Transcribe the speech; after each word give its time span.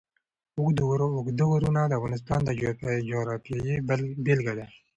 اوږده 0.59 1.43
غرونه 1.51 1.81
د 1.87 1.91
افغانستان 1.99 2.39
د 2.45 2.49
جغرافیې 3.09 3.75
بېلګه 4.25 4.53
ده. 4.59 4.65